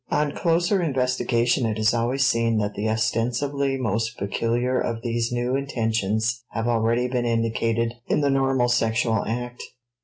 [0.09, 5.55] On closer investigation it is always seen that the ostensibly most peculiar of these new
[5.55, 9.61] intentions have already been indicated in the normal sexual act.